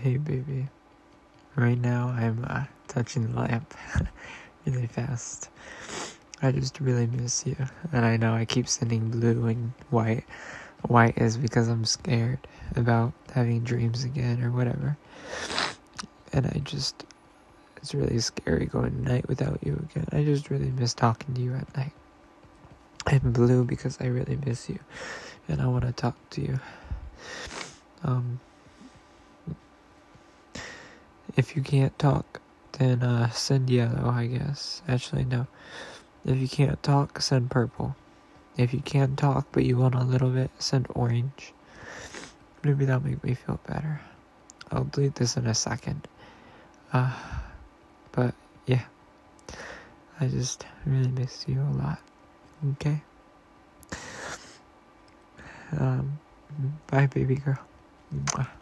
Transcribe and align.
Hey, 0.00 0.16
baby. 0.16 0.68
Right 1.56 1.76
now, 1.76 2.10
I'm 2.10 2.46
uh, 2.48 2.66
touching 2.86 3.32
the 3.32 3.40
lamp 3.40 3.74
really 4.64 4.86
fast. 4.86 5.50
I 6.40 6.52
just 6.52 6.78
really 6.78 7.08
miss 7.08 7.44
you. 7.44 7.56
And 7.92 8.04
I 8.04 8.16
know 8.16 8.32
I 8.32 8.44
keep 8.44 8.68
sending 8.68 9.10
blue 9.10 9.46
and 9.46 9.72
white. 9.90 10.22
White 10.82 11.18
is 11.18 11.36
because 11.36 11.66
I'm 11.66 11.84
scared 11.84 12.38
about 12.76 13.12
having 13.34 13.64
dreams 13.64 14.04
again 14.04 14.40
or 14.40 14.52
whatever. 14.52 14.96
And 16.32 16.46
I 16.46 16.60
just, 16.62 17.04
it's 17.78 17.92
really 17.92 18.20
scary 18.20 18.66
going 18.66 18.92
to 18.92 19.12
night 19.12 19.28
without 19.28 19.58
you 19.64 19.84
again. 19.90 20.06
I 20.12 20.22
just 20.22 20.48
really 20.48 20.70
miss 20.70 20.94
talking 20.94 21.34
to 21.34 21.40
you 21.40 21.54
at 21.54 21.76
night. 21.76 21.92
And 23.08 23.32
blue 23.32 23.64
because 23.64 23.98
I 24.00 24.06
really 24.06 24.38
miss 24.46 24.70
you. 24.70 24.78
And 25.48 25.60
I 25.60 25.66
want 25.66 25.86
to 25.86 25.92
talk 25.92 26.14
to 26.30 26.40
you. 26.40 26.60
Um, 28.04 28.38
if 31.38 31.54
you 31.54 31.62
can't 31.62 31.96
talk, 32.00 32.40
then 32.72 33.00
uh, 33.00 33.30
send 33.30 33.70
yellow, 33.70 34.10
I 34.10 34.26
guess. 34.26 34.82
Actually, 34.88 35.24
no. 35.24 35.46
If 36.24 36.36
you 36.36 36.48
can't 36.48 36.82
talk, 36.82 37.22
send 37.22 37.48
purple. 37.48 37.94
If 38.56 38.74
you 38.74 38.80
can 38.80 39.14
talk 39.14 39.46
but 39.52 39.64
you 39.64 39.76
want 39.76 39.94
a 39.94 40.02
little 40.02 40.30
bit, 40.30 40.50
send 40.58 40.88
orange. 40.90 41.54
Maybe 42.64 42.84
that'll 42.86 43.06
make 43.06 43.22
me 43.22 43.34
feel 43.34 43.60
better. 43.68 44.00
I'll 44.72 44.84
delete 44.84 45.14
this 45.14 45.36
in 45.36 45.46
a 45.46 45.54
second. 45.54 46.08
Uh, 46.92 47.14
but 48.10 48.34
yeah, 48.66 48.82
I 50.18 50.26
just 50.26 50.66
really 50.84 51.08
miss 51.08 51.44
you 51.46 51.62
a 51.62 51.74
lot. 51.78 52.00
Okay? 52.72 53.00
Um, 55.78 56.18
bye, 56.88 57.06
baby 57.06 57.36
girl. 57.36 57.60
Mwah. 58.12 58.57